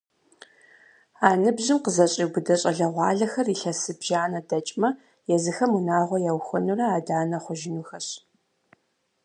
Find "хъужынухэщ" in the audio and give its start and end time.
7.43-8.07